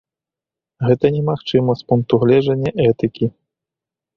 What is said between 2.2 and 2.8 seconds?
гледжання